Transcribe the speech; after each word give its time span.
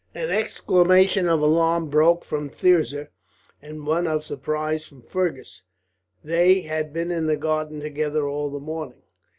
An 0.15 0.31
exclamation 0.31 1.29
of 1.29 1.41
alarm 1.41 1.85
broke 1.91 2.25
from 2.25 2.49
Thirza, 2.49 3.09
and 3.61 3.85
one 3.85 4.07
of 4.07 4.25
surprise 4.25 4.83
from 4.87 5.03
Fergus. 5.03 5.61
They 6.23 6.61
had 6.61 6.91
been 6.91 7.11
in 7.11 7.27
the 7.27 7.37
garden 7.37 7.81
together 7.81 8.27
all 8.27 8.49
the 8.49 8.59
morning. 8.59 9.03